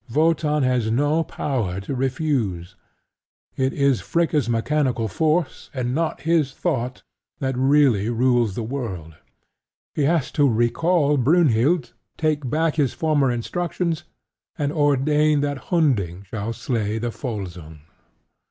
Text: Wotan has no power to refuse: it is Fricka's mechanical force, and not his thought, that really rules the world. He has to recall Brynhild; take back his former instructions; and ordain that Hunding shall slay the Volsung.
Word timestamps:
Wotan 0.11 0.63
has 0.63 0.89
no 0.89 1.23
power 1.23 1.79
to 1.81 1.93
refuse: 1.93 2.73
it 3.55 3.71
is 3.71 4.01
Fricka's 4.01 4.49
mechanical 4.49 5.07
force, 5.07 5.69
and 5.75 5.93
not 5.93 6.21
his 6.21 6.53
thought, 6.55 7.03
that 7.37 7.53
really 7.55 8.09
rules 8.09 8.55
the 8.55 8.63
world. 8.63 9.13
He 9.93 10.05
has 10.05 10.31
to 10.31 10.49
recall 10.49 11.17
Brynhild; 11.19 11.93
take 12.17 12.49
back 12.49 12.77
his 12.77 12.93
former 12.95 13.29
instructions; 13.29 14.03
and 14.57 14.71
ordain 14.71 15.41
that 15.41 15.65
Hunding 15.69 16.23
shall 16.23 16.51
slay 16.51 16.97
the 16.97 17.11
Volsung. 17.11 17.81